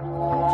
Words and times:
Hola, 0.00 0.48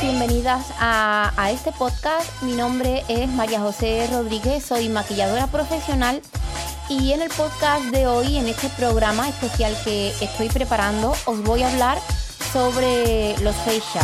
bienvenidas 0.00 0.64
a, 0.80 1.50
este 1.50 1.72
podcast. 1.72 2.42
Mi 2.42 2.52
nombre 2.52 3.04
es 3.08 3.28
María 3.28 3.60
José 3.60 4.08
Rodríguez, 4.10 4.64
soy 4.64 4.88
maquilladora 4.88 5.46
profesional 5.48 6.22
y 6.88 7.12
en 7.12 7.20
el 7.20 7.28
podcast 7.28 7.84
de 7.86 8.06
hoy, 8.06 8.38
en 8.38 8.48
este 8.48 8.70
programa 8.70 9.28
especial 9.28 9.76
que 9.84 10.14
estoy 10.22 10.48
preparando, 10.48 11.12
os 11.26 11.42
voy 11.42 11.64
a 11.64 11.70
hablar 11.70 11.98
sobre 12.50 13.36
los 13.40 13.54
face 13.56 13.98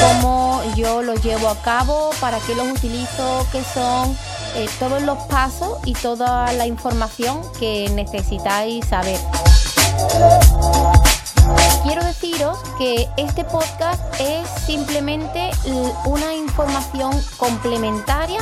cómo 0.00 0.62
yo 0.76 1.02
los 1.02 1.22
llevo 1.22 1.48
a 1.48 1.60
cabo, 1.62 2.10
para 2.20 2.38
qué 2.40 2.54
los 2.54 2.68
utilizo, 2.68 3.46
qué 3.52 3.62
son, 3.74 4.16
eh, 4.58 4.68
todos 4.80 5.00
los 5.02 5.18
pasos 5.26 5.78
y 5.84 5.92
toda 5.92 6.52
la 6.52 6.66
información 6.66 7.40
que 7.60 7.88
necesitáis 7.90 8.84
saber. 8.86 9.20
Quiero 11.84 12.04
deciros 12.04 12.58
que 12.76 13.08
este 13.16 13.44
podcast 13.44 14.02
es 14.20 14.48
simplemente 14.66 15.52
una 16.06 16.34
información 16.34 17.12
complementaria 17.36 18.40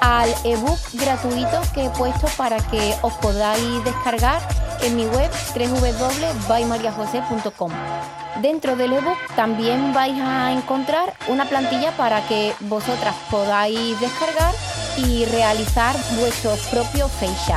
al 0.00 0.32
ebook 0.44 0.78
gratuito 0.92 1.60
que 1.74 1.86
he 1.86 1.90
puesto 1.90 2.28
para 2.36 2.58
que 2.58 2.94
os 3.02 3.14
podáis 3.14 3.82
descargar 3.84 4.40
en 4.82 4.94
mi 4.94 5.06
web 5.06 5.28
www.baymariajose.com. 5.56 7.72
Dentro 8.40 8.76
del 8.76 8.92
ebook 8.92 9.18
también 9.34 9.92
vais 9.92 10.20
a 10.20 10.52
encontrar 10.52 11.14
una 11.26 11.46
plantilla 11.46 11.90
para 11.96 12.24
que 12.28 12.54
vosotras 12.60 13.16
podáis 13.28 13.98
descargar 13.98 14.54
y 15.06 15.24
realizar 15.26 15.96
vuestros 16.18 16.58
propios 16.68 17.10
face 17.12 17.52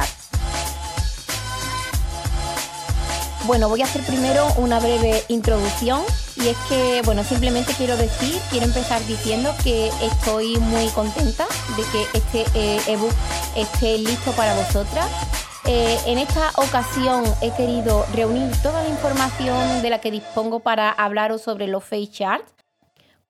Bueno, 3.45 3.69
voy 3.69 3.81
a 3.81 3.85
hacer 3.85 4.03
primero 4.03 4.47
una 4.57 4.79
breve 4.79 5.23
introducción 5.27 6.01
y 6.35 6.49
es 6.49 6.57
que, 6.69 7.01
bueno, 7.03 7.23
simplemente 7.23 7.73
quiero 7.73 7.97
decir, 7.97 8.39
quiero 8.49 8.67
empezar 8.67 9.05
diciendo 9.07 9.53
que 9.63 9.89
estoy 10.01 10.57
muy 10.57 10.87
contenta 10.89 11.47
de 11.75 11.83
que 11.91 12.17
este 12.17 12.45
eh, 12.53 12.81
ebook 12.87 13.13
esté 13.55 13.97
listo 13.97 14.31
para 14.33 14.53
vosotras. 14.53 15.07
Eh, 15.65 15.97
en 16.05 16.17
esta 16.17 16.51
ocasión 16.55 17.23
he 17.41 17.51
querido 17.51 18.05
reunir 18.13 18.49
toda 18.61 18.83
la 18.83 18.89
información 18.89 19.81
de 19.81 19.89
la 19.89 19.99
que 19.99 20.11
dispongo 20.11 20.59
para 20.59 20.91
hablaros 20.91 21.41
sobre 21.41 21.67
los 21.67 21.83
face 21.83 22.09
charts 22.11 22.60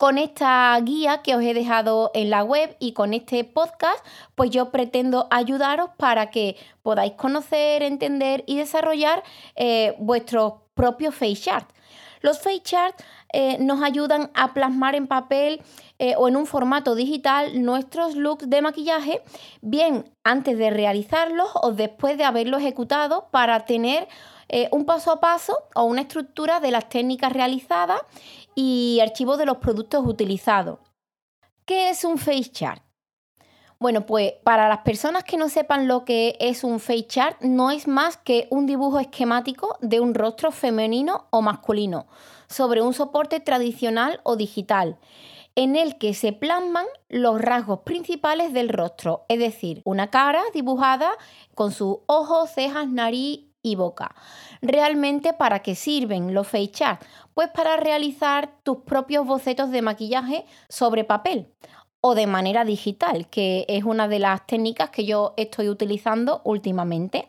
con 0.01 0.17
esta 0.17 0.75
guía 0.81 1.21
que 1.21 1.35
os 1.35 1.43
he 1.43 1.53
dejado 1.53 2.09
en 2.15 2.31
la 2.31 2.43
web 2.43 2.75
y 2.79 2.93
con 2.93 3.13
este 3.13 3.43
podcast, 3.43 4.03
pues 4.33 4.49
yo 4.49 4.71
pretendo 4.71 5.27
ayudaros 5.29 5.91
para 5.95 6.31
que 6.31 6.57
podáis 6.81 7.11
conocer, 7.11 7.83
entender 7.83 8.43
y 8.47 8.57
desarrollar 8.57 9.21
eh, 9.55 9.93
vuestros 9.99 10.53
propios 10.73 11.13
face 11.13 11.35
charts. 11.35 11.71
Los 12.21 12.39
face 12.39 12.63
charts 12.63 13.03
eh, 13.31 13.57
nos 13.59 13.83
ayudan 13.83 14.31
a 14.33 14.55
plasmar 14.55 14.95
en 14.95 15.05
papel 15.05 15.61
eh, 15.99 16.15
o 16.17 16.27
en 16.27 16.35
un 16.35 16.47
formato 16.47 16.95
digital 16.95 17.63
nuestros 17.63 18.15
looks 18.15 18.49
de 18.49 18.59
maquillaje, 18.63 19.21
bien 19.61 20.05
antes 20.23 20.57
de 20.57 20.71
realizarlos 20.71 21.49
o 21.61 21.73
después 21.73 22.17
de 22.17 22.23
haberlo 22.23 22.57
ejecutado 22.57 23.27
para 23.29 23.65
tener 23.65 24.07
un 24.71 24.85
paso 24.85 25.11
a 25.11 25.19
paso 25.19 25.57
o 25.75 25.83
una 25.83 26.01
estructura 26.01 26.59
de 26.59 26.71
las 26.71 26.89
técnicas 26.89 27.31
realizadas 27.31 28.01
y 28.55 28.99
archivos 29.01 29.37
de 29.37 29.45
los 29.45 29.57
productos 29.57 30.05
utilizados. 30.05 30.79
¿Qué 31.65 31.89
es 31.89 32.03
un 32.03 32.17
face 32.17 32.51
chart? 32.51 32.83
Bueno, 33.81 34.05
pues 34.05 34.33
para 34.43 34.69
las 34.69 34.79
personas 34.79 35.23
que 35.23 35.37
no 35.37 35.49
sepan 35.49 35.87
lo 35.87 36.05
que 36.05 36.37
es 36.39 36.63
un 36.63 36.79
face 36.79 37.07
chart, 37.07 37.41
no 37.41 37.71
es 37.71 37.87
más 37.87 38.15
que 38.15 38.47
un 38.51 38.67
dibujo 38.67 38.99
esquemático 38.99 39.75
de 39.81 39.99
un 39.99 40.13
rostro 40.13 40.51
femenino 40.51 41.27
o 41.31 41.41
masculino 41.41 42.05
sobre 42.47 42.83
un 42.83 42.93
soporte 42.93 43.39
tradicional 43.39 44.21
o 44.23 44.35
digital, 44.35 44.99
en 45.55 45.75
el 45.75 45.97
que 45.97 46.13
se 46.13 46.31
plasman 46.31 46.85
los 47.09 47.41
rasgos 47.41 47.79
principales 47.79 48.53
del 48.53 48.69
rostro, 48.69 49.25
es 49.29 49.39
decir, 49.39 49.81
una 49.83 50.11
cara 50.11 50.43
dibujada 50.53 51.09
con 51.55 51.71
sus 51.71 51.97
ojos, 52.05 52.51
cejas, 52.53 52.87
nariz 52.87 53.50
y 53.63 53.75
boca. 53.75 54.15
¿Realmente 54.61 55.33
para 55.33 55.59
qué 55.59 55.75
sirven 55.75 56.33
los 56.33 56.47
face 56.47 56.71
charts? 56.71 57.05
Pues 57.33 57.49
para 57.49 57.77
realizar 57.77 58.51
tus 58.63 58.77
propios 58.79 59.25
bocetos 59.25 59.71
de 59.71 59.81
maquillaje 59.81 60.45
sobre 60.69 61.03
papel 61.03 61.47
o 62.01 62.15
de 62.15 62.27
manera 62.27 62.65
digital, 62.65 63.27
que 63.29 63.65
es 63.67 63.83
una 63.83 64.07
de 64.07 64.19
las 64.19 64.45
técnicas 64.47 64.89
que 64.89 65.05
yo 65.05 65.33
estoy 65.37 65.69
utilizando 65.69 66.41
últimamente. 66.43 67.27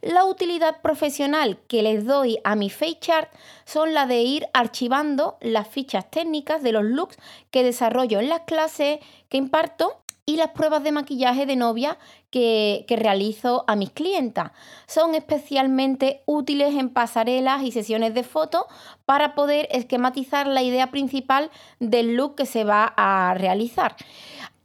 La 0.00 0.24
utilidad 0.24 0.80
profesional 0.80 1.58
que 1.68 1.82
les 1.82 2.06
doy 2.06 2.38
a 2.42 2.54
mi 2.54 2.70
face 2.70 2.98
chart 3.00 3.30
son 3.66 3.92
la 3.92 4.06
de 4.06 4.22
ir 4.22 4.46
archivando 4.54 5.36
las 5.42 5.68
fichas 5.68 6.10
técnicas 6.10 6.62
de 6.62 6.72
los 6.72 6.84
looks 6.84 7.18
que 7.50 7.62
desarrollo 7.62 8.18
en 8.18 8.30
las 8.30 8.40
clases 8.40 9.00
que 9.28 9.36
imparto 9.36 10.00
y 10.30 10.36
las 10.36 10.50
pruebas 10.50 10.84
de 10.84 10.92
maquillaje 10.92 11.44
de 11.44 11.56
novia 11.56 11.98
que, 12.30 12.84
realizo 12.88 13.64
a 13.66 13.74
mis 13.74 13.90
clientas. 13.90 14.52
Son 14.86 15.16
especialmente 15.16 16.22
útiles 16.24 16.76
en 16.76 16.90
pasarelas 16.90 17.64
y 17.64 17.72
sesiones 17.72 18.14
de 18.14 18.22
fotos 18.22 18.62
para 19.06 19.34
poder 19.34 19.66
esquematizar 19.72 20.46
la 20.46 20.62
idea 20.62 20.92
principal 20.92 21.50
del 21.80 22.14
look 22.14 22.36
que 22.36 22.46
se 22.46 22.62
va 22.62 22.94
a 22.96 23.34
realizar. 23.34 23.96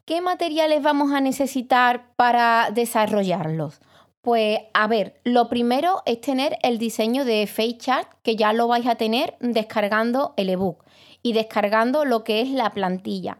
¿Qué 0.05 0.21
materiales 0.21 0.83
vamos 0.83 1.11
a 1.11 1.19
necesitar 1.19 2.13
para 2.15 2.69
desarrollarlos? 2.71 3.79
Pues 4.21 4.59
a 4.75 4.85
ver, 4.85 5.19
lo 5.23 5.49
primero 5.49 6.03
es 6.05 6.21
tener 6.21 6.59
el 6.61 6.77
diseño 6.77 7.25
de 7.25 7.47
Face 7.47 7.79
Chart, 7.79 8.07
que 8.21 8.35
ya 8.35 8.53
lo 8.53 8.67
vais 8.67 8.85
a 8.85 8.95
tener 8.95 9.35
descargando 9.39 10.35
el 10.37 10.49
ebook 10.51 10.85
y 11.23 11.33
descargando 11.33 12.05
lo 12.05 12.23
que 12.23 12.41
es 12.41 12.49
la 12.49 12.71
plantilla. 12.71 13.39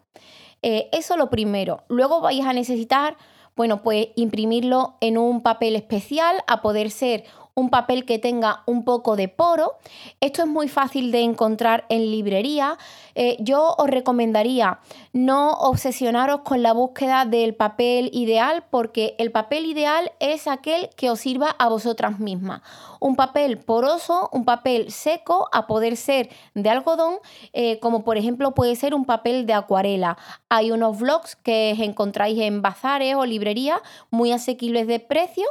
Eh, 0.67 0.89
eso 0.91 1.15
lo 1.15 1.29
primero. 1.29 1.83
Luego 1.89 2.21
vais 2.21 2.43
a 2.43 2.51
necesitar, 2.51 3.17
bueno, 3.55 3.83
pues 3.83 4.07
imprimirlo 4.15 4.97
en 4.99 5.19
un 5.19 5.43
papel 5.43 5.75
especial 5.75 6.43
a 6.47 6.63
poder 6.63 6.89
ser 6.89 7.23
un 7.55 7.69
papel 7.69 8.05
que 8.05 8.19
tenga 8.19 8.63
un 8.65 8.83
poco 8.83 9.15
de 9.15 9.29
poro. 9.29 9.75
Esto 10.19 10.43
es 10.43 10.47
muy 10.47 10.67
fácil 10.67 11.11
de 11.11 11.21
encontrar 11.21 11.85
en 11.89 12.11
librería. 12.11 12.77
Eh, 13.15 13.37
yo 13.39 13.75
os 13.77 13.89
recomendaría 13.89 14.79
no 15.13 15.53
obsesionaros 15.53 16.41
con 16.41 16.61
la 16.61 16.73
búsqueda 16.73 17.23
del 17.23 17.55
papel 17.55 18.09
ideal 18.13 18.65
porque 18.69 19.15
el 19.19 19.31
papel 19.31 19.65
ideal 19.65 20.11
es 20.19 20.47
aquel 20.47 20.89
que 20.97 21.09
os 21.09 21.21
sirva 21.21 21.55
a 21.57 21.69
vosotras 21.69 22.19
mismas. 22.19 22.61
Un 22.99 23.15
papel 23.15 23.57
poroso, 23.57 24.29
un 24.33 24.43
papel 24.43 24.91
seco, 24.91 25.47
a 25.53 25.65
poder 25.65 25.95
ser 25.95 26.29
de 26.55 26.69
algodón, 26.69 27.15
eh, 27.53 27.79
como 27.79 28.03
por 28.03 28.17
ejemplo 28.17 28.53
puede 28.53 28.75
ser 28.75 28.93
un 28.93 29.05
papel 29.05 29.45
de 29.45 29.53
acuarela. 29.53 30.17
Hay 30.49 30.71
unos 30.71 30.99
blogs 30.99 31.37
que 31.37 31.71
encontráis 31.71 32.37
en 32.39 32.61
bazares 32.61 33.15
o 33.15 33.25
librerías 33.25 33.79
muy 34.09 34.33
asequibles 34.33 34.87
de 34.87 34.99
precio 34.99 35.45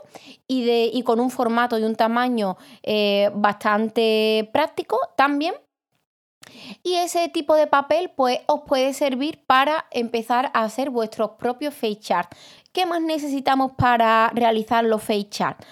y, 0.46 0.64
de, 0.64 0.90
y 0.92 1.02
con 1.02 1.18
un 1.20 1.30
formato 1.30 1.78
y 1.78 1.84
un 1.84 1.93
tamaño 1.96 2.56
eh, 2.82 3.30
bastante 3.34 4.48
práctico 4.52 4.98
también. 5.16 5.54
Y 6.82 6.94
ese 6.96 7.28
tipo 7.28 7.54
de 7.56 7.66
papel 7.66 8.10
pues 8.14 8.40
os 8.46 8.62
puede 8.66 8.92
servir 8.92 9.42
para 9.46 9.86
empezar 9.90 10.50
a 10.54 10.64
hacer 10.64 10.90
vuestros 10.90 11.32
propios 11.32 11.74
face 11.74 11.98
charts. 12.00 12.36
¿Qué 12.72 12.86
más 12.86 13.00
necesitamos 13.00 13.72
para 13.76 14.30
realizar 14.34 14.84
los 14.84 15.02
face 15.02 15.28
charts? 15.30 15.66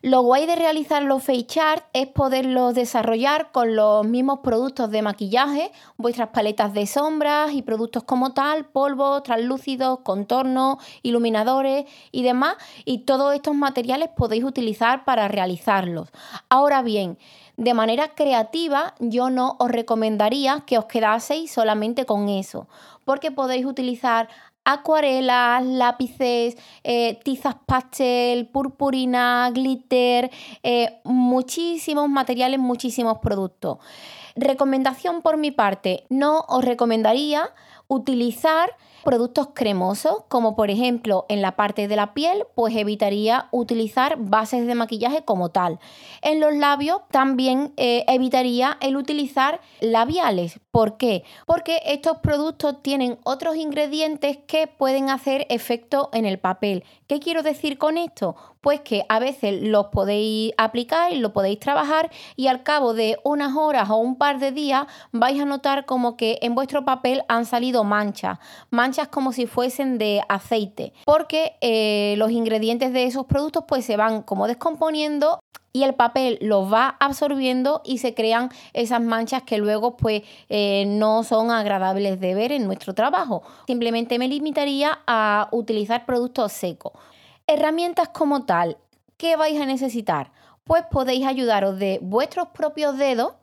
Lo 0.00 0.22
guay 0.22 0.46
de 0.46 0.54
realizar 0.54 1.02
los 1.02 1.24
face 1.24 1.46
charts 1.46 1.84
es 1.92 2.06
poderlos 2.06 2.72
desarrollar 2.74 3.50
con 3.50 3.74
los 3.74 4.06
mismos 4.06 4.38
productos 4.44 4.92
de 4.92 5.02
maquillaje, 5.02 5.72
vuestras 5.96 6.28
paletas 6.28 6.72
de 6.72 6.86
sombras 6.86 7.52
y 7.52 7.62
productos 7.62 8.04
como 8.04 8.32
tal, 8.32 8.66
polvos, 8.66 9.24
translúcidos, 9.24 9.98
contornos, 10.04 10.76
iluminadores 11.02 11.86
y 12.12 12.22
demás. 12.22 12.54
Y 12.84 12.98
todos 12.98 13.34
estos 13.34 13.56
materiales 13.56 14.10
podéis 14.16 14.44
utilizar 14.44 15.04
para 15.04 15.26
realizarlos. 15.26 16.08
Ahora 16.48 16.82
bien, 16.82 17.18
de 17.56 17.74
manera 17.74 18.14
creativa 18.14 18.94
yo 19.00 19.30
no 19.30 19.56
os 19.58 19.68
recomendaría 19.68 20.62
que 20.64 20.78
os 20.78 20.84
quedaseis 20.84 21.50
solamente 21.50 22.06
con 22.06 22.28
eso, 22.28 22.68
porque 23.04 23.32
podéis 23.32 23.66
utilizar 23.66 24.28
acuarelas, 24.68 25.64
lápices, 25.64 26.58
eh, 26.84 27.18
tizas 27.24 27.56
pastel, 27.64 28.48
purpurina, 28.48 29.50
glitter, 29.50 30.30
eh, 30.62 31.00
muchísimos 31.04 32.10
materiales, 32.10 32.60
muchísimos 32.60 33.18
productos. 33.18 33.78
Recomendación 34.36 35.22
por 35.22 35.38
mi 35.38 35.52
parte, 35.52 36.04
no 36.10 36.44
os 36.48 36.62
recomendaría 36.62 37.50
utilizar 37.88 38.76
Productos 39.04 39.50
cremosos, 39.54 40.24
como 40.28 40.56
por 40.56 40.70
ejemplo 40.70 41.24
en 41.28 41.40
la 41.40 41.56
parte 41.56 41.88
de 41.88 41.96
la 41.96 42.14
piel, 42.14 42.44
pues 42.54 42.74
evitaría 42.74 43.48
utilizar 43.52 44.16
bases 44.18 44.66
de 44.66 44.74
maquillaje 44.74 45.24
como 45.24 45.50
tal. 45.50 45.78
En 46.20 46.40
los 46.40 46.54
labios 46.54 47.00
también 47.10 47.72
eh, 47.76 48.04
evitaría 48.08 48.76
el 48.80 48.96
utilizar 48.96 49.60
labiales. 49.80 50.60
¿Por 50.72 50.96
qué? 50.96 51.24
Porque 51.46 51.80
estos 51.86 52.18
productos 52.18 52.82
tienen 52.82 53.18
otros 53.24 53.56
ingredientes 53.56 54.38
que 54.46 54.66
pueden 54.66 55.10
hacer 55.10 55.46
efecto 55.48 56.10
en 56.12 56.26
el 56.26 56.38
papel. 56.38 56.84
¿Qué 57.06 57.20
quiero 57.20 57.42
decir 57.42 57.78
con 57.78 57.96
esto? 57.96 58.36
Pues 58.60 58.80
que 58.80 59.04
a 59.08 59.18
veces 59.18 59.62
los 59.62 59.86
podéis 59.86 60.52
aplicar 60.58 61.12
y 61.12 61.20
lo 61.20 61.32
podéis 61.32 61.60
trabajar 61.60 62.10
y 62.36 62.48
al 62.48 62.64
cabo 62.64 62.92
de 62.92 63.16
unas 63.24 63.56
horas 63.56 63.88
o 63.88 63.96
un 63.96 64.16
par 64.16 64.40
de 64.40 64.52
días 64.52 64.86
vais 65.12 65.40
a 65.40 65.44
notar 65.44 65.86
como 65.86 66.16
que 66.16 66.38
en 66.42 66.54
vuestro 66.54 66.84
papel 66.84 67.22
han 67.28 67.46
salido 67.46 67.84
manchas, 67.84 68.38
manchas 68.70 68.87
como 69.08 69.32
si 69.32 69.46
fuesen 69.46 69.98
de 69.98 70.22
aceite, 70.28 70.92
porque 71.04 71.56
eh, 71.60 72.14
los 72.16 72.30
ingredientes 72.30 72.92
de 72.92 73.04
esos 73.04 73.26
productos 73.26 73.64
pues 73.68 73.84
se 73.84 73.96
van 73.96 74.22
como 74.22 74.46
descomponiendo 74.46 75.40
y 75.72 75.82
el 75.82 75.94
papel 75.94 76.38
los 76.40 76.72
va 76.72 76.96
absorbiendo 76.98 77.82
y 77.84 77.98
se 77.98 78.14
crean 78.14 78.50
esas 78.72 79.02
manchas 79.02 79.42
que 79.42 79.58
luego 79.58 79.96
pues 79.96 80.22
eh, 80.48 80.84
no 80.86 81.22
son 81.22 81.50
agradables 81.50 82.18
de 82.18 82.34
ver 82.34 82.52
en 82.52 82.66
nuestro 82.66 82.94
trabajo. 82.94 83.42
Simplemente 83.66 84.18
me 84.18 84.28
limitaría 84.28 85.00
a 85.06 85.48
utilizar 85.52 86.06
productos 86.06 86.52
secos. 86.52 86.92
Herramientas 87.46 88.08
como 88.08 88.44
tal, 88.44 88.78
¿qué 89.18 89.36
vais 89.36 89.60
a 89.60 89.66
necesitar? 89.66 90.32
Pues 90.64 90.82
podéis 90.90 91.26
ayudaros 91.26 91.78
de 91.78 91.98
vuestros 92.02 92.48
propios 92.48 92.96
dedos 92.96 93.34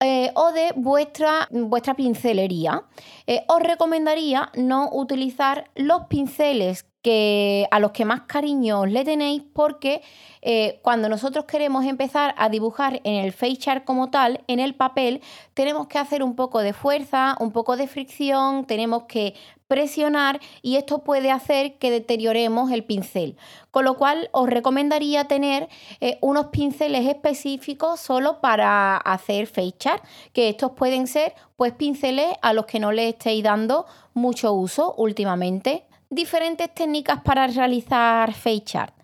eh, 0.00 0.30
o 0.34 0.52
de 0.52 0.72
vuestra, 0.76 1.48
vuestra 1.50 1.94
pincelería. 1.94 2.84
Eh, 3.26 3.44
os 3.48 3.60
recomendaría 3.60 4.50
no 4.54 4.90
utilizar 4.92 5.70
los 5.74 6.06
pinceles 6.06 6.86
que, 7.02 7.66
a 7.70 7.78
los 7.80 7.92
que 7.92 8.04
más 8.04 8.22
cariño 8.22 8.86
le 8.86 9.04
tenéis 9.04 9.42
porque 9.52 10.02
eh, 10.42 10.80
cuando 10.82 11.08
nosotros 11.08 11.44
queremos 11.44 11.84
empezar 11.84 12.34
a 12.38 12.48
dibujar 12.48 13.00
en 13.04 13.24
el 13.24 13.32
face 13.32 13.56
chart 13.56 13.84
como 13.84 14.10
tal, 14.10 14.42
en 14.46 14.60
el 14.60 14.74
papel, 14.74 15.20
tenemos 15.54 15.86
que 15.88 15.98
hacer 15.98 16.22
un 16.22 16.34
poco 16.34 16.60
de 16.60 16.72
fuerza, 16.72 17.36
un 17.40 17.52
poco 17.52 17.76
de 17.76 17.86
fricción, 17.86 18.64
tenemos 18.64 19.04
que 19.04 19.34
presionar 19.66 20.40
y 20.62 20.76
esto 20.76 21.04
puede 21.04 21.30
hacer 21.30 21.76
que 21.78 21.90
deterioremos 21.90 22.72
el 22.72 22.84
pincel. 22.84 23.36
Con 23.70 23.84
lo 23.84 23.94
cual 23.94 24.30
os 24.32 24.48
recomendaría 24.48 25.26
tener 25.26 25.68
eh, 26.00 26.18
unos 26.22 26.46
pinceles 26.46 27.06
específicos 27.06 28.00
solo 28.00 28.40
para 28.40 28.96
hacer 28.96 29.46
face 29.46 29.74
chart, 29.78 30.02
que 30.32 30.48
estos 30.48 30.72
pueden 30.72 31.06
ser 31.06 31.34
pues 31.56 31.74
pinceles 31.74 32.28
a 32.40 32.52
los 32.52 32.66
que 32.66 32.80
no 32.80 32.92
le 32.92 33.10
estéis 33.10 33.44
dando 33.44 33.86
mucho 34.14 34.52
uso 34.52 34.94
últimamente 34.96 35.87
diferentes 36.10 36.74
técnicas 36.74 37.20
para 37.22 37.46
realizar 37.46 38.32
face 38.32 38.62
chart. 38.64 38.94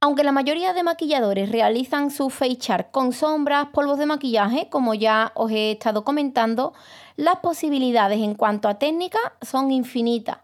Aunque 0.00 0.24
la 0.24 0.32
mayoría 0.32 0.74
de 0.74 0.82
maquilladores 0.82 1.50
realizan 1.50 2.10
su 2.10 2.28
face 2.28 2.58
chart 2.58 2.90
con 2.90 3.12
sombras, 3.12 3.68
polvos 3.72 3.98
de 3.98 4.04
maquillaje, 4.04 4.68
como 4.68 4.92
ya 4.92 5.32
os 5.34 5.50
he 5.50 5.72
estado 5.72 6.04
comentando, 6.04 6.74
las 7.16 7.36
posibilidades 7.36 8.20
en 8.20 8.34
cuanto 8.34 8.68
a 8.68 8.78
técnica 8.78 9.18
son 9.40 9.70
infinitas. 9.70 10.38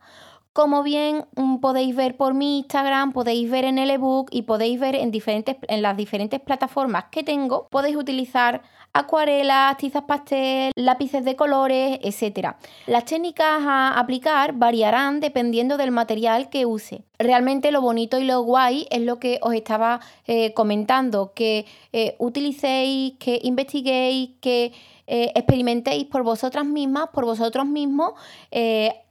Como 0.52 0.82
bien 0.82 1.26
mm, 1.36 1.58
podéis 1.58 1.94
ver 1.94 2.16
por 2.16 2.34
mi 2.34 2.58
Instagram, 2.58 3.12
podéis 3.12 3.48
ver 3.48 3.64
en 3.64 3.78
el 3.78 3.88
ebook 3.88 4.30
y 4.32 4.42
podéis 4.42 4.80
ver 4.80 4.96
en, 4.96 5.12
diferentes, 5.12 5.56
en 5.68 5.80
las 5.80 5.96
diferentes 5.96 6.40
plataformas 6.40 7.04
que 7.12 7.22
tengo, 7.22 7.68
podéis 7.70 7.94
utilizar 7.94 8.62
acuarelas, 8.92 9.76
tizas 9.76 10.02
pastel, 10.02 10.72
lápices 10.74 11.24
de 11.24 11.36
colores, 11.36 12.00
etc. 12.02 12.56
Las 12.88 13.04
técnicas 13.04 13.62
a 13.64 13.96
aplicar 13.96 14.54
variarán 14.54 15.20
dependiendo 15.20 15.76
del 15.76 15.92
material 15.92 16.50
que 16.50 16.66
use. 16.66 17.04
Realmente 17.20 17.70
lo 17.70 17.80
bonito 17.80 18.18
y 18.18 18.24
lo 18.24 18.42
guay 18.42 18.88
es 18.90 19.02
lo 19.02 19.20
que 19.20 19.38
os 19.42 19.54
estaba 19.54 20.00
eh, 20.26 20.52
comentando, 20.54 21.32
que 21.32 21.66
eh, 21.92 22.16
utilicéis, 22.18 23.14
que 23.20 23.38
investiguéis, 23.44 24.30
que 24.40 24.72
eh, 25.06 25.30
experimentéis 25.36 26.06
por 26.06 26.24
vosotras 26.24 26.64
mismas, 26.64 27.10
por 27.12 27.24
vosotros 27.24 27.66
mismos 27.66 28.14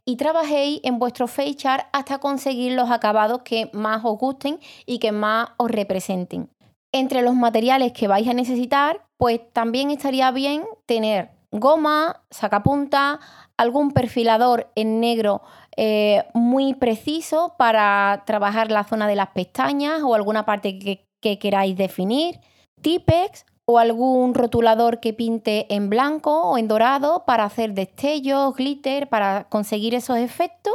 y 0.09 0.15
trabajéis 0.15 0.79
en 0.83 0.97
vuestro 0.97 1.27
face 1.27 1.53
chart 1.53 1.85
hasta 1.91 2.17
conseguir 2.17 2.71
los 2.71 2.89
acabados 2.89 3.43
que 3.43 3.69
más 3.73 4.03
os 4.03 4.17
gusten 4.17 4.59
y 4.87 4.97
que 4.97 5.11
más 5.11 5.49
os 5.57 5.69
representen. 5.69 6.49
Entre 6.91 7.21
los 7.21 7.35
materiales 7.35 7.91
que 7.93 8.07
vais 8.07 8.27
a 8.27 8.33
necesitar, 8.33 9.05
pues 9.17 9.39
también 9.53 9.91
estaría 9.91 10.31
bien 10.31 10.63
tener 10.87 11.29
goma, 11.51 12.23
sacapunta, 12.31 13.19
algún 13.55 13.91
perfilador 13.91 14.71
en 14.73 14.99
negro 14.99 15.43
eh, 15.77 16.23
muy 16.33 16.73
preciso 16.73 17.53
para 17.59 18.23
trabajar 18.25 18.71
la 18.71 18.85
zona 18.85 19.07
de 19.07 19.15
las 19.15 19.29
pestañas 19.29 20.01
o 20.01 20.15
alguna 20.15 20.43
parte 20.43 20.79
que, 20.79 21.07
que 21.21 21.37
queráis 21.37 21.77
definir, 21.77 22.39
Tipex 22.81 23.45
o 23.71 23.77
algún 23.77 24.33
rotulador 24.33 24.99
que 24.99 25.13
pinte 25.13 25.67
en 25.69 25.91
blanco 25.91 26.41
o 26.41 26.57
en 26.57 26.67
dorado 26.67 27.23
para 27.27 27.43
hacer 27.43 27.75
destellos, 27.75 28.55
glitter, 28.55 29.07
para 29.09 29.43
conseguir 29.43 29.93
esos 29.93 30.17
efectos. 30.17 30.73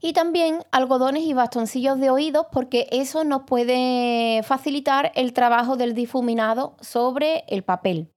Y 0.00 0.14
también 0.14 0.64
algodones 0.72 1.24
y 1.24 1.34
bastoncillos 1.34 2.00
de 2.00 2.08
oídos 2.08 2.46
porque 2.50 2.88
eso 2.92 3.24
nos 3.24 3.42
puede 3.42 4.42
facilitar 4.42 5.12
el 5.16 5.34
trabajo 5.34 5.76
del 5.76 5.92
difuminado 5.92 6.76
sobre 6.80 7.44
el 7.48 7.62
papel. 7.62 8.08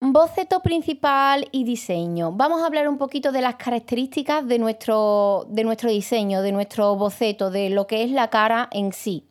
Boceto 0.00 0.58
principal 0.60 1.46
y 1.52 1.62
diseño. 1.62 2.32
Vamos 2.32 2.60
a 2.60 2.66
hablar 2.66 2.88
un 2.88 2.98
poquito 2.98 3.30
de 3.30 3.40
las 3.40 3.54
características 3.54 4.48
de 4.48 4.58
nuestro, 4.58 5.46
de 5.48 5.62
nuestro 5.62 5.90
diseño, 5.90 6.42
de 6.42 6.50
nuestro 6.50 6.96
boceto, 6.96 7.52
de 7.52 7.70
lo 7.70 7.86
que 7.86 8.02
es 8.02 8.10
la 8.10 8.30
cara 8.30 8.68
en 8.72 8.92
sí. 8.92 9.30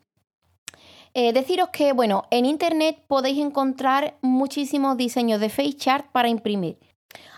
Eh, 1.17 1.31
deciros 1.31 1.69
que, 1.69 1.93
bueno, 1.93 2.25
en 2.29 2.45
internet 2.45 3.01
podéis 3.07 3.39
encontrar 3.39 4.17
muchísimos 4.21 4.97
diseños 4.97 5.39
de 5.39 5.47
face 5.47 5.71
chart 5.71 6.07
para 6.11 6.27
imprimir. 6.27 6.77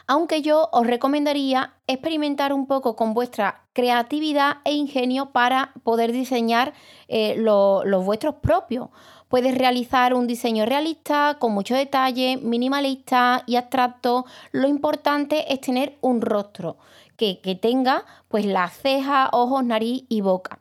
Aunque 0.07 0.41
yo 0.41 0.67
os 0.71 0.87
recomendaría 0.87 1.75
experimentar 1.85 2.53
un 2.53 2.65
poco 2.65 2.95
con 2.95 3.13
vuestra 3.13 3.67
creatividad 3.73 4.61
e 4.65 4.73
ingenio 4.73 5.31
para 5.31 5.73
poder 5.83 6.11
diseñar 6.11 6.73
eh, 7.07 7.35
los 7.37 8.03
vuestros 8.03 8.35
propios. 8.41 8.89
Puedes 9.27 9.57
realizar 9.57 10.13
un 10.13 10.25
diseño 10.25 10.65
realista, 10.65 11.35
con 11.39 11.51
mucho 11.51 11.75
detalle, 11.75 12.37
minimalista 12.37 13.43
y 13.45 13.57
abstracto. 13.57 14.25
Lo 14.51 14.69
importante 14.69 15.51
es 15.53 15.59
tener 15.59 15.97
un 15.99 16.21
rostro 16.21 16.77
que, 17.17 17.41
que 17.41 17.55
tenga 17.55 18.05
pues 18.29 18.45
las 18.45 18.77
cejas, 18.77 19.29
ojos, 19.33 19.65
nariz 19.65 20.05
y 20.07 20.21
boca. 20.21 20.59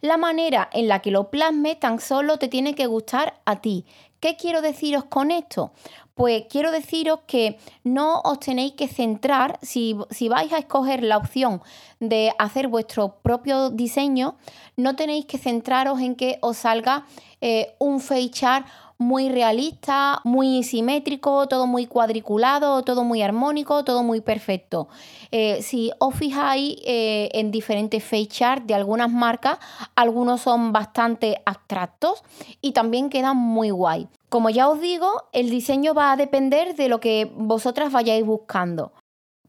La 0.00 0.16
manera 0.16 0.68
en 0.72 0.88
la 0.88 1.00
que 1.00 1.12
lo 1.12 1.30
plasme 1.30 1.76
tan 1.76 2.00
solo 2.00 2.38
te 2.38 2.48
tiene 2.48 2.74
que 2.74 2.86
gustar 2.86 3.40
a 3.44 3.60
ti. 3.60 3.84
¿Qué 4.20 4.36
quiero 4.36 4.62
deciros 4.62 5.04
con 5.04 5.30
esto? 5.30 5.70
Pues 6.18 6.46
quiero 6.50 6.72
deciros 6.72 7.20
que 7.28 7.58
no 7.84 8.20
os 8.24 8.40
tenéis 8.40 8.72
que 8.72 8.88
centrar, 8.88 9.56
si, 9.62 9.96
si, 10.10 10.28
vais 10.28 10.52
a 10.52 10.58
escoger 10.58 11.04
la 11.04 11.16
opción 11.16 11.62
de 12.00 12.32
hacer 12.40 12.66
vuestro 12.66 13.18
propio 13.22 13.70
diseño, 13.70 14.34
no 14.76 14.96
tenéis 14.96 15.26
que 15.26 15.38
centraros 15.38 16.00
en 16.00 16.16
que 16.16 16.38
os 16.40 16.56
salga 16.56 17.06
eh, 17.40 17.76
un 17.78 18.00
face 18.00 18.30
chart 18.30 18.66
muy 18.98 19.28
realista, 19.28 20.20
muy 20.24 20.64
simétrico, 20.64 21.46
todo 21.46 21.68
muy 21.68 21.86
cuadriculado, 21.86 22.82
todo 22.82 23.04
muy 23.04 23.22
armónico, 23.22 23.84
todo 23.84 24.02
muy 24.02 24.20
perfecto. 24.20 24.88
Eh, 25.30 25.62
si 25.62 25.92
os 26.00 26.16
fijáis 26.16 26.78
eh, 26.84 27.28
en 27.32 27.52
diferentes 27.52 28.02
face 28.02 28.26
charts 28.26 28.66
de 28.66 28.74
algunas 28.74 29.08
marcas, 29.08 29.58
algunos 29.94 30.40
son 30.40 30.72
bastante 30.72 31.40
abstractos 31.46 32.24
y 32.60 32.72
también 32.72 33.08
quedan 33.08 33.36
muy 33.36 33.70
guay. 33.70 34.08
Como 34.28 34.50
ya 34.50 34.68
os 34.68 34.80
digo, 34.80 35.24
el 35.32 35.48
diseño 35.48 35.94
va 35.94 36.12
a 36.12 36.16
depender 36.16 36.76
de 36.76 36.88
lo 36.88 37.00
que 37.00 37.30
vosotras 37.34 37.92
vayáis 37.92 38.24
buscando. 38.24 38.92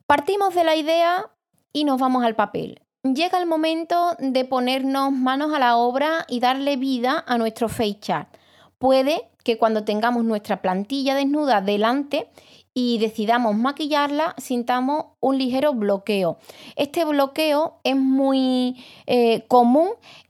Partimos 0.07 0.55
de 0.55 0.63
la 0.63 0.75
idea 0.75 1.29
y 1.73 1.83
nos 1.83 1.99
vamos 1.99 2.23
al 2.23 2.35
papel. 2.35 2.81
Llega 3.03 3.39
el 3.39 3.45
momento 3.45 4.15
de 4.19 4.45
ponernos 4.45 5.11
manos 5.11 5.53
a 5.53 5.59
la 5.59 5.77
obra 5.77 6.25
y 6.27 6.39
darle 6.39 6.77
vida 6.77 7.23
a 7.27 7.37
nuestro 7.37 7.69
face 7.69 7.99
chart. 7.99 8.29
Puede 8.77 9.29
que 9.43 9.57
cuando 9.57 9.83
tengamos 9.83 10.23
nuestra 10.23 10.61
plantilla 10.61 11.15
desnuda 11.15 11.61
delante 11.61 12.29
y 12.73 12.97
decidamos 12.99 13.55
maquillarla, 13.55 14.35
sintamos 14.37 15.07
un 15.19 15.37
ligero 15.37 15.73
bloqueo. 15.73 16.37
Este 16.75 17.03
bloqueo 17.03 17.79
es 17.83 17.95
muy 17.95 18.83
eh, 19.05 19.45
común 19.47 19.89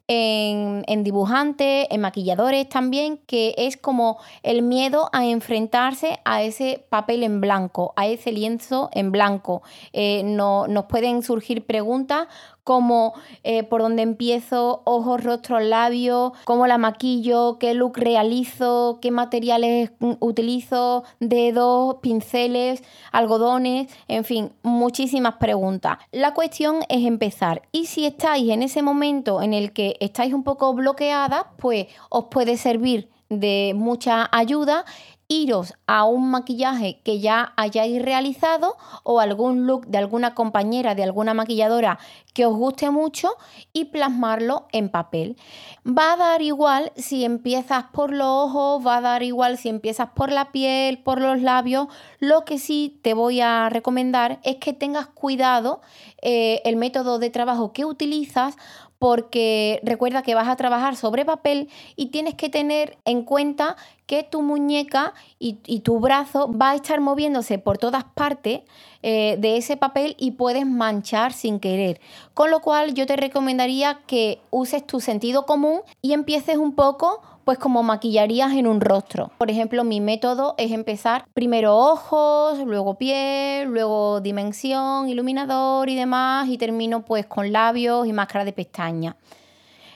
en, 0.10 0.84
en, 0.88 1.04
dibujantes, 1.04 1.86
en 1.92 2.02
maquilladores 2.02 2.68
también, 2.68 3.20
que 3.28 3.54
es 3.58 3.78
como 3.78 4.18
el 4.42 4.64
miedo 4.64 5.08
a 5.14 5.26
enfrentarse 5.28 6.20
a 6.26 6.42
ese 6.42 6.84
papel 6.90 7.22
en 7.22 7.40
blanco, 7.40 7.94
a 7.96 8.08
ese 8.08 8.32
lienzo 8.32 8.90
en 8.92 9.12
blanco. 9.12 9.62
Eh, 9.94 10.24
no, 10.26 10.68
nos 10.68 10.86
pueden 10.86 11.22
surgir 11.22 11.64
preguntas 11.66 12.28
como 12.70 13.16
eh, 13.44 13.64
por 13.64 13.82
dónde 13.82 14.04
empiezo, 14.04 14.84
ojos, 14.86 15.24
rostro, 15.24 15.60
labios, 15.60 16.34
cómo 16.46 16.68
la 16.68 16.78
maquillo, 16.78 17.58
qué 17.58 17.74
look 17.74 17.98
realizo, 17.98 19.00
qué 19.02 19.10
materiales 19.10 19.90
utilizo, 20.20 21.04
dedos, 21.20 21.96
pinceles, 22.04 22.84
algodones, 23.12 23.92
en 24.08 24.24
fin, 24.24 24.52
muchísimas 24.62 25.38
preguntas. 25.38 25.98
La 26.12 26.36
cuestión 26.36 26.84
es 26.90 27.08
empezar 27.08 27.64
y 27.72 27.88
si 27.88 28.06
estáis 28.06 28.52
en 28.52 28.62
ese 28.62 28.84
momento 28.84 29.42
en 29.42 29.56
el 29.56 29.74
que 29.74 29.96
estáis 30.00 30.32
un 30.32 30.44
poco 30.44 30.72
bloqueadas, 30.76 31.46
pues 31.58 31.88
os 32.12 32.26
puede 32.26 32.56
servir 32.56 33.10
de 33.30 33.74
mucha 33.76 34.30
ayuda 34.32 34.86
iros 35.32 35.76
a 35.86 36.06
un 36.06 36.32
maquillaje 36.32 37.02
que 37.04 37.20
ya 37.20 37.54
hayáis 37.56 38.02
realizado 38.02 38.76
o 39.04 39.20
algún 39.20 39.68
look 39.68 39.86
de 39.86 40.00
alguna 40.00 40.34
compañera, 40.34 40.96
de 40.96 41.04
alguna 41.04 41.36
maquilladora 41.36 42.00
que 42.34 42.48
os 42.48 42.58
guste 42.58 42.90
mucho 42.90 43.36
y 43.72 43.86
plasmarlo 43.86 44.68
en 44.72 44.90
papel. 44.90 45.38
Va 45.86 46.14
a 46.14 46.18
dar 46.18 46.42
igual 46.42 46.92
si 46.96 47.26
empiezas 47.26 47.86
por 47.94 48.12
los 48.12 48.28
ojos, 48.28 48.86
va 48.86 48.98
a 48.98 49.02
dar 49.02 49.22
igual 49.22 49.60
si 49.60 49.70
empiezas 49.70 50.10
por 50.16 50.32
la 50.32 50.52
piel, 50.52 50.98
por 50.98 51.22
los 51.22 51.40
labios. 51.42 51.88
Lo 52.18 52.44
que 52.44 52.58
sí 52.58 53.00
te 53.04 53.14
voy 53.14 53.40
a 53.40 53.70
recomendar 53.70 54.40
es 54.44 54.56
que 54.56 54.74
tengas 54.74 55.08
cuidado 55.08 55.82
eh, 56.24 56.62
el 56.66 56.76
método 56.76 57.20
de 57.20 57.30
trabajo 57.30 57.72
que 57.72 57.86
utilizas 57.86 58.58
porque 59.00 59.80
recuerda 59.84 60.22
que 60.22 60.36
vas 60.36 60.50
a 60.50 60.58
trabajar 60.58 60.98
sobre 60.98 61.26
papel 61.26 61.70
y 61.96 62.08
tienes 62.08 62.36
que 62.36 62.50
tener 62.50 62.98
en 63.06 63.24
cuenta 63.24 63.78
que 64.06 64.24
tu 64.24 64.42
muñeca 64.42 65.14
y, 65.38 65.54
tu 65.82 66.00
brazo 66.00 66.52
va 66.52 66.72
a 66.72 66.76
estar 66.76 67.00
moviéndose 67.00 67.60
por 67.60 67.78
todas 67.78 68.04
partes 68.04 68.62
eh, 69.02 69.38
de 69.40 69.56
ese 69.56 69.78
papel 69.78 70.16
y 70.20 70.32
puedes 70.32 70.66
manchar 70.66 71.32
sin 71.32 71.60
querer. 71.60 72.02
Con 72.34 72.52
lo 72.52 72.60
cual 72.60 72.94
yo 72.94 73.06
te 73.06 73.16
recomendaría 73.16 74.02
que 74.06 74.42
uses 74.50 74.86
tu 74.86 75.00
sentido 75.00 75.46
común 75.46 75.82
y 76.02 76.14
empieces 76.14 76.58
un 76.58 76.74
poco 76.74 77.22
pues 77.50 77.58
como 77.58 77.82
maquillarías 77.82 78.54
en 78.54 78.68
un 78.68 78.80
rostro. 78.80 79.32
Por 79.40 79.50
ejemplo, 79.50 79.84
mi 79.84 80.02
método 80.02 80.54
es 80.60 80.72
empezar 80.72 81.26
primero 81.34 81.76
ojos, 81.76 82.60
luego 82.60 83.00
piel, 83.00 83.70
luego 83.70 84.22
dimensión, 84.22 85.10
iluminador 85.10 85.90
y 85.90 85.96
demás 85.96 86.48
y 86.48 86.60
termino 86.60 87.04
pues 87.04 87.26
con 87.26 87.52
labios 87.52 88.06
y 88.06 88.14
máscara 88.14 88.46
de 88.46 88.54
pestaña. 88.54 89.16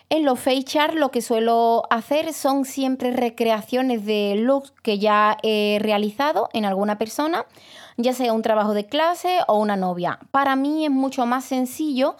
En 0.09 0.25
los 0.25 0.39
face 0.39 0.63
chart 0.63 0.95
lo 0.95 1.11
que 1.11 1.21
suelo 1.21 1.83
hacer 1.91 2.33
son 2.33 2.65
siempre 2.65 3.11
recreaciones 3.11 4.03
de 4.03 4.33
looks 4.35 4.71
que 4.81 4.97
ya 4.97 5.37
he 5.43 5.77
realizado 5.79 6.49
en 6.53 6.65
alguna 6.65 6.97
persona, 6.97 7.45
ya 7.97 8.13
sea 8.13 8.33
un 8.33 8.41
trabajo 8.41 8.73
de 8.73 8.87
clase 8.87 9.41
o 9.47 9.59
una 9.59 9.75
novia. 9.75 10.17
Para 10.31 10.55
mí 10.55 10.85
es 10.85 10.91
mucho 10.91 11.27
más 11.27 11.45
sencillo 11.45 12.15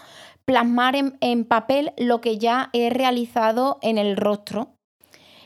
plasmar 0.46 0.96
en, 0.96 1.18
en 1.22 1.44
papel 1.44 1.92
lo 1.98 2.22
que 2.22 2.38
ya 2.38 2.70
he 2.72 2.92
realizado 2.92 3.80
en 3.82 3.98
el 3.98 4.16
rostro 4.16 4.74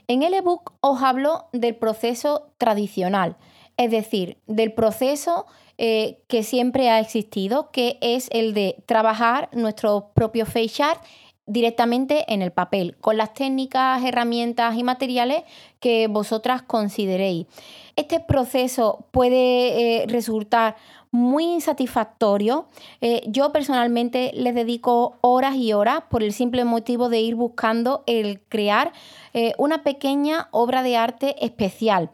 en 0.07 0.23
el 0.23 0.33
ebook 0.33 0.73
os 0.81 1.01
hablo 1.01 1.47
del 1.53 1.75
proceso 1.75 2.51
tradicional, 2.57 3.37
es 3.77 3.91
decir, 3.91 4.37
del 4.47 4.73
proceso 4.73 5.45
eh, 5.77 6.23
que 6.27 6.43
siempre 6.43 6.89
ha 6.89 6.99
existido, 6.99 7.71
que 7.71 7.97
es 8.01 8.29
el 8.31 8.53
de 8.53 8.83
trabajar 8.85 9.49
nuestro 9.53 10.11
propio 10.13 10.45
face 10.45 10.69
chart 10.69 11.03
directamente 11.45 12.25
en 12.33 12.41
el 12.41 12.51
papel, 12.51 12.97
con 12.97 13.15
las 13.15 13.33
técnicas, 13.33 14.03
herramientas 14.03 14.75
y 14.75 14.83
materiales 14.83 15.43
que 15.79 16.07
vosotras 16.07 16.61
consideréis. 16.61 17.47
Este 17.95 18.19
proceso 18.19 19.07
puede 19.11 20.01
eh, 20.01 20.05
resultar 20.07 20.75
muy 21.17 21.45
insatisfactorio. 21.45 22.67
Eh, 23.01 23.23
yo 23.27 23.51
personalmente 23.51 24.31
les 24.35 24.53
dedico 24.53 25.17
horas 25.21 25.55
y 25.55 25.73
horas 25.73 26.03
por 26.09 26.21
el 26.21 26.31
simple 26.31 26.63
motivo 26.63 27.09
de 27.09 27.19
ir 27.19 27.33
buscando 27.33 28.03
el 28.05 28.39
crear 28.47 28.93
eh, 29.33 29.53
una 29.57 29.83
pequeña 29.83 30.47
obra 30.51 30.83
de 30.83 30.95
arte 30.95 31.43
especial. 31.43 32.11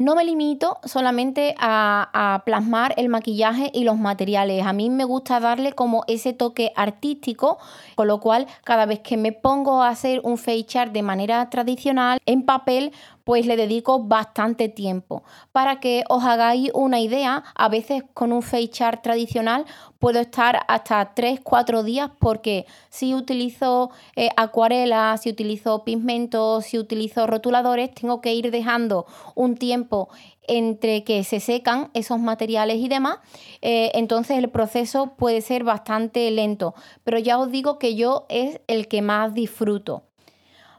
No 0.00 0.14
me 0.14 0.24
limito 0.24 0.78
solamente 0.84 1.56
a, 1.58 2.42
plasmar 2.46 2.94
el 2.96 3.08
maquillaje 3.08 3.72
y 3.74 3.82
los 3.82 3.98
materiales. 3.98 4.64
A 4.64 4.72
mí 4.72 4.90
me 4.90 5.02
gusta 5.02 5.40
darle 5.40 5.72
como 5.72 6.04
ese 6.06 6.32
toque 6.32 6.72
artístico, 6.76 7.58
con 7.96 8.06
lo 8.06 8.20
cual 8.20 8.46
cada 8.62 8.86
vez 8.86 9.00
que 9.00 9.16
me 9.16 9.32
pongo 9.32 9.82
a 9.82 9.88
hacer 9.88 10.20
un 10.22 10.38
face 10.38 10.64
chart 10.64 10.92
de 10.92 11.02
manera 11.02 11.50
tradicional 11.50 12.20
en 12.26 12.44
papel, 12.44 12.92
pues 13.28 13.44
le 13.44 13.58
dedico 13.58 14.04
bastante 14.04 14.70
tiempo. 14.70 15.22
Para 15.52 15.80
que 15.80 16.02
os 16.08 16.24
hagáis 16.24 16.70
una 16.72 16.98
idea, 16.98 17.44
a 17.54 17.68
veces 17.68 18.02
con 18.14 18.32
un 18.32 18.40
face 18.40 18.70
chart 18.70 19.02
tradicional 19.02 19.66
puedo 19.98 20.18
estar 20.18 20.64
hasta 20.66 21.14
3-4 21.14 21.82
días 21.82 22.10
porque 22.18 22.64
si 22.88 23.14
utilizo 23.14 23.90
eh, 24.16 24.30
acuarelas, 24.38 25.20
si 25.20 25.28
utilizo 25.28 25.84
pigmentos, 25.84 26.64
si 26.64 26.78
utilizo 26.78 27.26
rotuladores, 27.26 27.92
tengo 27.92 28.22
que 28.22 28.32
ir 28.32 28.50
dejando 28.50 29.04
un 29.34 29.58
tiempo 29.58 30.08
entre 30.46 31.04
que 31.04 31.22
se 31.22 31.38
secan 31.38 31.90
esos 31.92 32.18
materiales 32.18 32.78
y 32.78 32.88
demás, 32.88 33.18
eh, 33.60 33.90
entonces 33.92 34.38
el 34.38 34.48
proceso 34.48 35.16
puede 35.18 35.42
ser 35.42 35.64
bastante 35.64 36.30
lento, 36.30 36.74
pero 37.04 37.18
ya 37.18 37.38
os 37.38 37.50
digo 37.50 37.78
que 37.78 37.94
yo 37.94 38.24
es 38.30 38.62
el 38.68 38.88
que 38.88 39.02
más 39.02 39.34
disfruto. 39.34 40.04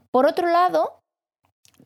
Por 0.09 0.25
otro 0.25 0.47
lado, 0.47 0.98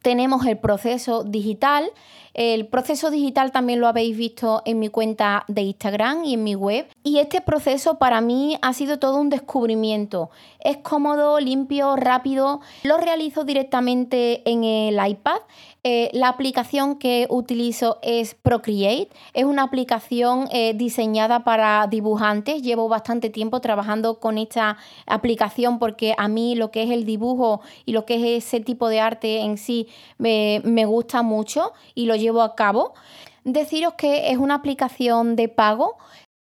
tenemos 0.03 0.45
el 0.45 0.59
proceso 0.59 1.23
digital. 1.23 1.89
El 2.33 2.67
proceso 2.67 3.11
digital 3.11 3.51
también 3.51 3.79
lo 3.79 3.87
habéis 3.87 4.17
visto 4.17 4.63
en 4.65 4.79
mi 4.79 4.89
cuenta 4.89 5.45
de 5.47 5.61
Instagram 5.61 6.25
y 6.25 6.33
en 6.33 6.43
mi 6.43 6.55
web. 6.55 6.87
Y 7.03 7.19
este 7.19 7.41
proceso 7.41 7.99
para 7.99 8.21
mí 8.21 8.57
ha 8.61 8.73
sido 8.73 8.97
todo 8.97 9.17
un 9.17 9.29
descubrimiento. 9.29 10.31
Es 10.59 10.77
cómodo, 10.77 11.39
limpio, 11.39 11.95
rápido. 11.95 12.61
Lo 12.83 12.97
realizo 12.97 13.43
directamente 13.43 14.41
en 14.49 14.63
el 14.63 14.99
iPad. 15.05 15.41
Eh, 15.85 16.09
la 16.13 16.29
aplicación 16.29 16.95
que 16.97 17.27
utilizo 17.29 17.99
es 18.01 18.35
Procreate. 18.35 19.09
Es 19.33 19.43
una 19.43 19.63
aplicación 19.63 20.47
eh, 20.51 20.73
diseñada 20.73 21.43
para 21.43 21.87
dibujantes. 21.87 22.61
Llevo 22.61 22.87
bastante 22.87 23.29
tiempo 23.29 23.59
trabajando 23.59 24.19
con 24.21 24.37
esta 24.37 24.77
aplicación 25.05 25.79
porque 25.79 26.15
a 26.17 26.29
mí 26.29 26.55
lo 26.55 26.71
que 26.71 26.83
es 26.83 26.89
el 26.89 27.03
dibujo 27.03 27.59
y 27.85 27.91
lo 27.91 28.05
que 28.05 28.37
es 28.37 28.45
ese 28.45 28.61
tipo 28.61 28.87
de 28.87 29.01
arte 29.01 29.41
en 29.41 29.57
sí 29.57 29.87
me, 30.17 30.85
gusta 30.85 31.21
mucho 31.21 31.73
y 31.95 32.05
lo 32.05 32.15
llevo 32.23 32.41
a 32.41 32.55
cabo. 32.55 32.93
Deciros 33.43 33.93
que 33.93 34.31
es 34.31 34.37
una 34.37 34.55
aplicación 34.55 35.35
de 35.35 35.49
pago. 35.49 35.97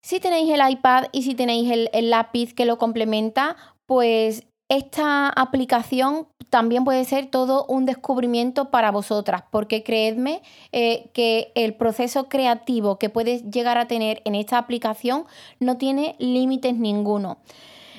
Si 0.04 0.20
tenéis 0.20 0.50
el 0.50 0.60
iPad 0.70 1.06
y 1.12 1.22
si 1.22 1.34
tenéis 1.34 1.88
el 1.92 2.10
lápiz 2.10 2.54
que 2.54 2.64
lo 2.64 2.78
complementa, 2.78 3.56
pues 3.86 4.44
esta 4.68 5.28
aplicación 5.28 6.28
también 6.48 6.84
puede 6.84 7.04
ser 7.04 7.26
todo 7.26 7.66
un 7.66 7.84
descubrimiento 7.84 8.70
para 8.70 8.90
vosotras, 8.90 9.44
porque 9.50 9.82
creedme 9.82 10.42
eh, 10.72 11.10
que 11.12 11.52
el 11.54 11.74
proceso 11.74 12.28
creativo 12.28 12.98
que 12.98 13.10
puedes 13.10 13.42
llegar 13.50 13.76
a 13.76 13.86
tener 13.86 14.22
en 14.24 14.34
esta 14.34 14.58
aplicación 14.58 15.24
no 15.60 15.76
tiene 15.76 16.16
límites 16.18 16.74
ninguno. 16.74 17.36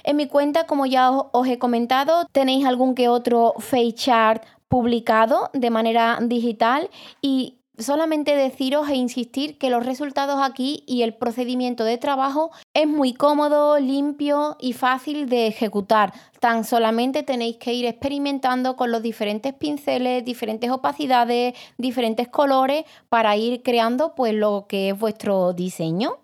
En 0.04 0.18
mi 0.18 0.28
cuenta, 0.28 0.66
como 0.66 0.86
ya 0.86 1.12
os, 1.12 1.48
he 1.48 1.60
comentado, 1.60 2.26
tenéis 2.32 2.66
algún 2.66 2.96
que 2.96 3.08
otro 3.08 3.54
face 3.60 3.94
chart 3.94 4.44
publicado 4.68 5.52
de 5.54 5.70
manera 5.70 6.18
digital 6.22 6.90
y 7.22 7.60
solamente 7.84 8.36
deciros 8.36 8.90
e 8.90 8.96
insistir 8.96 9.58
que 9.58 9.70
los 9.70 9.86
resultados 9.86 10.40
aquí 10.42 10.84
y 10.88 11.04
el 11.04 11.14
procedimiento 11.14 11.84
de 11.84 11.98
trabajo 11.98 12.52
es 12.74 12.88
muy 12.88 13.14
cómodo, 13.14 13.80
limpio 13.80 14.58
y 14.60 14.74
fácil 14.74 15.30
de 15.30 15.48
ejecutar. 15.48 16.14
Tan 16.40 16.64
solamente 16.64 17.24
tenéis 17.24 17.58
que 17.58 17.74
ir 17.74 17.86
experimentando 17.86 18.76
con 18.76 18.92
los 18.92 19.02
diferentes 19.02 19.54
pinceles, 19.54 20.26
diferentes 20.26 20.70
opacidades, 20.72 21.54
diferentes 21.78 22.28
colores 22.28 22.86
para 23.10 23.36
ir 23.38 23.62
creando 23.62 24.16
pues 24.16 24.34
lo 24.34 24.66
que 24.68 24.90
es 24.90 24.98
vuestro 24.98 25.54
diseño. 25.54 26.23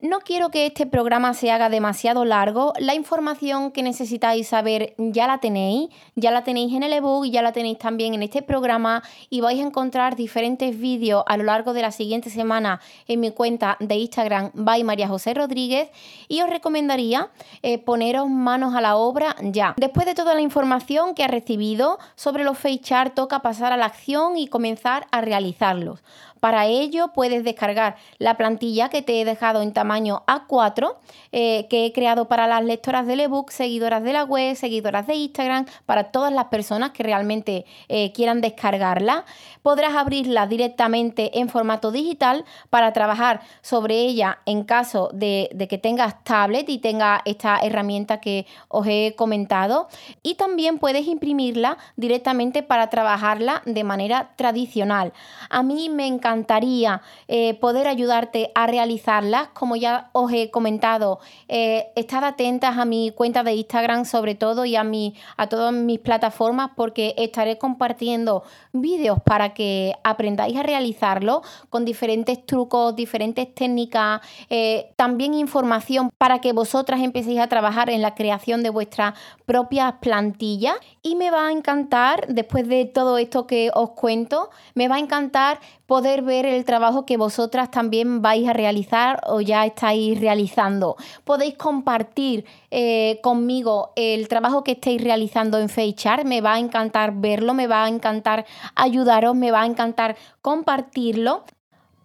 No 0.00 0.20
quiero 0.20 0.50
que 0.50 0.64
este 0.64 0.86
programa 0.86 1.34
se 1.34 1.50
haga 1.50 1.68
demasiado 1.68 2.24
largo. 2.24 2.72
La 2.78 2.94
información 2.94 3.72
que 3.72 3.82
necesitáis 3.82 4.46
saber 4.46 4.94
ya 4.96 5.26
la 5.26 5.38
tenéis, 5.38 5.88
ya 6.14 6.30
la 6.30 6.44
tenéis 6.44 6.72
en 6.72 6.84
el 6.84 6.92
ebook, 6.92 7.26
ya 7.26 7.42
la 7.42 7.50
tenéis 7.50 7.78
también 7.78 8.14
en 8.14 8.22
este 8.22 8.42
programa 8.42 9.02
y 9.28 9.40
vais 9.40 9.58
a 9.58 9.66
encontrar 9.66 10.14
diferentes 10.14 10.78
vídeos 10.78 11.24
a 11.26 11.36
lo 11.36 11.42
largo 11.42 11.72
de 11.72 11.82
la 11.82 11.90
siguiente 11.90 12.30
semana 12.30 12.80
en 13.08 13.18
mi 13.18 13.32
cuenta 13.32 13.76
de 13.80 13.96
Instagram 13.96 14.52
by 14.54 14.84
María 14.84 15.08
José 15.08 15.34
Rodríguez 15.34 15.90
y 16.28 16.42
os 16.42 16.48
recomendaría 16.48 17.30
eh, 17.62 17.78
poneros 17.78 18.28
manos 18.30 18.76
a 18.76 18.80
la 18.80 18.94
obra 18.94 19.34
ya. 19.42 19.74
Después 19.78 20.06
de 20.06 20.14
toda 20.14 20.36
la 20.36 20.42
información 20.42 21.16
que 21.16 21.24
ha 21.24 21.28
recibido 21.28 21.98
sobre 22.14 22.44
los 22.44 22.56
face 22.56 22.78
chart, 22.78 23.14
toca 23.14 23.40
pasar 23.40 23.72
a 23.72 23.76
la 23.76 23.86
acción 23.86 24.36
y 24.36 24.46
comenzar 24.46 25.08
a 25.10 25.22
realizarlos. 25.22 26.04
Para 26.40 26.66
ello 26.66 27.12
puedes 27.14 27.44
descargar 27.44 27.96
la 28.18 28.36
plantilla 28.36 28.88
que 28.88 29.02
te 29.02 29.20
he 29.20 29.24
dejado 29.24 29.62
en 29.62 29.72
tamaño 29.72 30.22
A4 30.26 30.96
eh, 31.30 31.66
que 31.68 31.84
he 31.84 31.92
creado 31.92 32.26
para 32.26 32.46
las 32.46 32.64
lectoras 32.64 33.06
del 33.06 33.20
ebook, 33.20 33.50
seguidoras 33.50 34.02
de 34.02 34.12
la 34.12 34.24
web, 34.24 34.56
seguidoras 34.56 35.06
de 35.06 35.14
Instagram, 35.14 35.66
para 35.84 36.04
todas 36.04 36.32
las 36.32 36.46
personas 36.46 36.92
que 36.92 37.02
realmente 37.02 37.66
eh, 37.88 38.12
quieran 38.12 38.40
descargarla. 38.40 39.24
Podrás 39.62 39.94
abrirla 39.94 40.46
directamente 40.46 41.38
en 41.38 41.48
formato 41.48 41.90
digital 41.90 42.44
para 42.70 42.92
trabajar 42.92 43.40
sobre 43.60 43.96
ella 43.96 44.38
en 44.46 44.64
caso 44.64 45.10
de, 45.12 45.50
de 45.52 45.68
que 45.68 45.76
tengas 45.76 46.24
tablet 46.24 46.68
y 46.70 46.78
tenga 46.78 47.20
esta 47.26 47.58
herramienta 47.58 48.20
que 48.20 48.46
os 48.68 48.86
he 48.86 49.14
comentado. 49.16 49.88
Y 50.22 50.36
también 50.36 50.78
puedes 50.78 51.06
imprimirla 51.06 51.76
directamente 51.96 52.62
para 52.62 52.88
trabajarla 52.88 53.62
de 53.66 53.84
manera 53.84 54.30
tradicional. 54.36 55.12
A 55.50 55.62
mí 55.62 55.90
me 55.90 56.06
encantaría 56.28 57.00
eh, 57.26 57.54
poder 57.54 57.88
ayudarte 57.88 58.50
a 58.54 58.66
realizarlas, 58.66 59.48
como 59.48 59.76
ya 59.76 60.10
os 60.12 60.30
he 60.32 60.50
comentado. 60.50 61.20
Eh, 61.48 61.86
estad 61.96 62.24
atentas 62.24 62.76
a 62.76 62.84
mi 62.84 63.10
cuenta 63.12 63.42
de 63.42 63.54
Instagram 63.54 64.04
sobre 64.04 64.34
todo 64.34 64.64
y 64.64 64.76
a, 64.76 64.84
mi, 64.84 65.14
a 65.36 65.46
todas 65.46 65.72
mis 65.72 65.98
plataformas 65.98 66.70
porque 66.76 67.14
estaré 67.16 67.56
compartiendo 67.56 68.42
vídeos 68.72 69.20
para 69.24 69.54
que 69.54 69.94
aprendáis 70.04 70.56
a 70.56 70.62
realizarlo 70.62 71.42
con 71.70 71.84
diferentes 71.84 72.44
trucos, 72.44 72.94
diferentes 72.94 73.54
técnicas, 73.54 74.20
eh, 74.50 74.92
también 74.96 75.34
información 75.34 76.10
para 76.18 76.40
que 76.40 76.52
vosotras 76.52 77.00
empecéis 77.00 77.40
a 77.40 77.46
trabajar 77.46 77.90
en 77.90 78.02
la 78.02 78.14
creación 78.14 78.62
de 78.62 78.70
vuestras 78.70 79.14
propias 79.46 79.94
plantillas 80.00 80.74
y 81.02 81.16
me 81.16 81.30
va 81.30 81.48
a 81.48 81.52
encantar, 81.52 82.26
después 82.28 82.68
de 82.68 82.84
todo 82.84 83.16
esto 83.16 83.46
que 83.46 83.70
os 83.74 83.90
cuento, 83.90 84.50
me 84.74 84.88
va 84.88 84.96
a 84.96 84.98
encantar 84.98 85.60
poder 85.88 86.20
ver 86.20 86.44
el 86.44 86.66
trabajo 86.66 87.06
que 87.06 87.16
vosotras 87.16 87.70
también 87.70 88.20
vais 88.20 88.46
a 88.46 88.52
realizar 88.52 89.22
o 89.26 89.40
ya 89.40 89.64
estáis 89.64 90.20
realizando. 90.20 90.96
Podéis 91.24 91.54
compartir 91.56 92.44
eh, 92.70 93.18
conmigo 93.22 93.94
el 93.96 94.28
trabajo 94.28 94.62
que 94.62 94.72
estéis 94.72 95.02
realizando 95.02 95.58
en 95.58 95.70
FaceChart. 95.70 96.26
Me 96.26 96.42
va 96.42 96.54
a 96.54 96.58
encantar 96.58 97.14
verlo, 97.14 97.54
me 97.54 97.66
va 97.66 97.84
a 97.84 97.88
encantar 97.88 98.44
ayudaros, 98.74 99.34
me 99.34 99.50
va 99.50 99.62
a 99.62 99.66
encantar 99.66 100.18
compartirlo. 100.42 101.44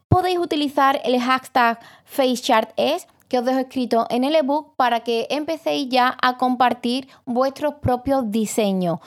Podéis 0.07 0.37
utilizar 0.37 1.01
el 1.03 1.19
hashtag 1.19 1.77
FaceChartEs 2.05 3.07
que 3.33 3.39
os 3.39 3.45
dejo 3.45 3.57
escrito 3.57 4.05
en 4.11 4.23
el 4.25 4.35
ebook 4.35 4.75
para 4.75 4.99
que 4.99 5.25
empecéis 5.31 5.89
ya 5.89 6.15
a 6.21 6.37
compartir 6.37 7.07
vuestros 7.25 7.73
propios 7.81 8.29
diseños. 8.29 8.99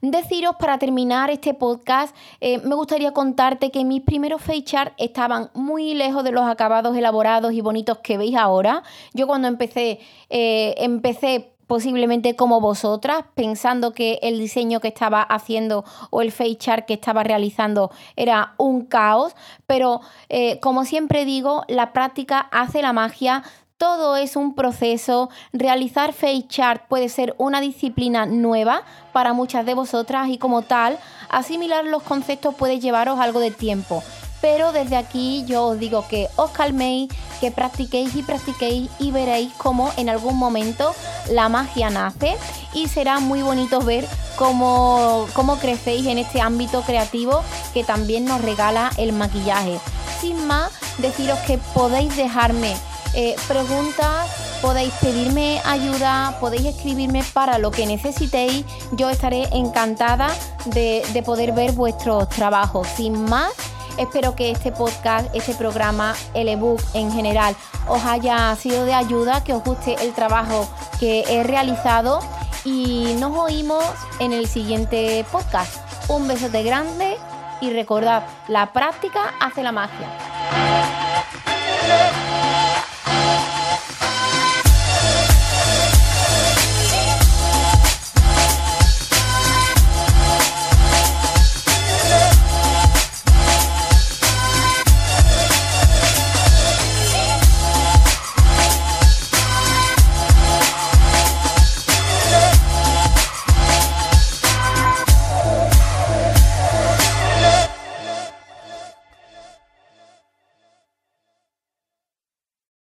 Deciros 0.00 0.56
para 0.58 0.78
terminar 0.78 1.28
este 1.28 1.52
podcast, 1.52 2.16
eh, 2.40 2.60
me 2.60 2.76
gustaría 2.76 3.12
contarte 3.12 3.70
que 3.70 3.84
mis 3.84 4.00
primeros 4.00 4.40
face 4.40 4.64
charts 4.64 4.94
estaban 4.96 5.50
muy 5.52 5.92
lejos 5.92 6.24
de 6.24 6.32
los 6.32 6.46
acabados 6.46 6.96
elaborados 6.96 7.52
y 7.52 7.60
bonitos 7.60 7.98
que 7.98 8.16
veis 8.16 8.36
ahora. 8.36 8.82
Yo 9.12 9.26
cuando 9.26 9.48
empecé, 9.48 10.00
eh, 10.30 10.74
empecé 10.78 11.54
posiblemente 11.66 12.36
como 12.36 12.60
vosotras, 12.60 13.24
pensando 13.34 13.92
que 13.92 14.18
el 14.22 14.38
diseño 14.38 14.80
que 14.80 14.88
estaba 14.88 15.22
haciendo 15.22 15.84
o 16.10 16.22
el 16.22 16.32
face 16.32 16.56
chart 16.56 16.86
que 16.86 16.94
estaba 16.94 17.22
realizando 17.22 17.90
era 18.16 18.54
un 18.58 18.84
caos, 18.84 19.34
pero 19.66 20.00
eh, 20.28 20.60
como 20.60 20.84
siempre 20.84 21.24
digo, 21.24 21.64
la 21.68 21.92
práctica 21.92 22.38
hace 22.52 22.82
la 22.82 22.92
magia, 22.92 23.42
todo 23.78 24.16
es 24.16 24.36
un 24.36 24.54
proceso. 24.54 25.30
Realizar 25.52 26.12
face 26.12 26.46
chart 26.48 26.82
puede 26.88 27.08
ser 27.08 27.34
una 27.38 27.60
disciplina 27.60 28.26
nueva 28.26 28.82
para 29.12 29.32
muchas 29.32 29.66
de 29.66 29.74
vosotras 29.74 30.28
y 30.28 30.38
como 30.38 30.62
tal, 30.62 30.98
asimilar 31.28 31.84
los 31.84 32.02
conceptos 32.02 32.54
puede 32.54 32.80
llevaros 32.80 33.20
algo 33.20 33.40
de 33.40 33.50
tiempo. 33.50 34.02
Pero 34.40 34.72
desde 34.72 34.96
aquí 34.96 35.44
yo 35.46 35.68
os 35.68 35.78
digo 35.78 36.06
que 36.06 36.28
os 36.36 36.50
calméis, 36.50 37.10
que 37.40 37.50
practiquéis 37.50 38.14
y 38.14 38.22
practiquéis 38.22 38.90
y 38.98 39.10
veréis 39.10 39.52
cómo 39.54 39.90
en 39.96 40.10
algún 40.10 40.36
momento 40.36 40.94
la 41.30 41.48
magia 41.48 41.88
nace 41.88 42.36
y 42.74 42.88
será 42.88 43.20
muy 43.20 43.40
bonito 43.40 43.80
ver 43.80 44.06
cómo, 44.36 45.26
cómo 45.32 45.56
crecéis 45.56 46.06
en 46.06 46.18
este 46.18 46.42
ámbito 46.42 46.82
creativo 46.82 47.42
que 47.72 47.84
también 47.84 48.26
nos 48.26 48.42
regala 48.42 48.90
el 48.98 49.12
maquillaje. 49.12 49.78
Sin 50.20 50.46
más, 50.46 50.72
deciros 50.98 51.38
que 51.40 51.58
podéis 51.72 52.14
dejarme 52.16 52.74
eh, 53.14 53.36
preguntas, 53.46 54.30
podéis 54.60 54.92
pedirme 54.94 55.60
ayuda, 55.64 56.36
podéis 56.40 56.66
escribirme 56.66 57.22
para 57.32 57.58
lo 57.58 57.70
que 57.70 57.86
necesitéis. 57.86 58.64
Yo 58.92 59.10
estaré 59.10 59.48
encantada 59.52 60.28
de, 60.66 61.02
de 61.12 61.22
poder 61.22 61.52
ver 61.52 61.72
vuestros 61.72 62.28
trabajos. 62.28 62.86
Sin 62.96 63.24
más, 63.24 63.52
espero 63.98 64.34
que 64.34 64.50
este 64.50 64.72
podcast, 64.72 65.28
este 65.34 65.54
programa, 65.54 66.14
el 66.34 66.48
ebook 66.48 66.80
en 66.94 67.12
general, 67.12 67.54
os 67.88 68.04
haya 68.04 68.54
sido 68.56 68.84
de 68.84 68.94
ayuda, 68.94 69.44
que 69.44 69.52
os 69.52 69.62
guste 69.62 69.96
el 70.00 70.12
trabajo 70.12 70.68
que 70.98 71.24
he 71.28 71.42
realizado 71.44 72.20
y 72.64 73.14
nos 73.18 73.36
oímos 73.36 73.84
en 74.18 74.32
el 74.32 74.48
siguiente 74.48 75.24
podcast. 75.30 75.76
Un 76.08 76.26
besote 76.26 76.62
grande 76.62 77.16
y 77.60 77.70
recordad, 77.70 78.24
la 78.48 78.72
práctica 78.72 79.34
hace 79.40 79.62
la 79.62 79.72
magia. 79.72 80.08